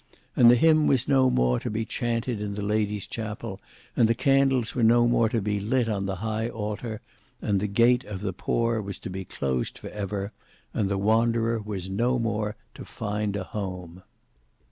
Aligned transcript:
And 0.35 0.49
the 0.49 0.55
hymn 0.55 0.87
was 0.87 1.07
no 1.07 1.29
more 1.29 1.59
to 1.59 1.69
be 1.69 1.85
chaunted 1.85 2.41
in 2.41 2.55
the 2.55 2.65
Lady's 2.65 3.05
chapel; 3.05 3.61
and 3.95 4.07
the 4.09 4.15
candles 4.15 4.73
were 4.73 4.81
no 4.81 5.07
more 5.07 5.29
to 5.29 5.39
be 5.43 5.59
lit 5.59 5.87
on 5.87 6.07
the 6.07 6.15
high 6.25 6.49
altar; 6.49 7.01
and 7.39 7.59
the 7.59 7.67
gate 7.67 8.03
of 8.05 8.21
the 8.21 8.33
poor 8.33 8.81
was 8.81 8.97
to 8.97 9.11
be 9.11 9.25
closed 9.25 9.77
for 9.77 9.91
ever; 9.91 10.31
and 10.73 10.89
the 10.89 10.97
wanderer 10.97 11.59
was 11.59 11.87
no 11.87 12.17
more 12.17 12.55
to 12.73 12.83
find 12.83 13.35
a 13.35 13.43
home. 13.43 14.01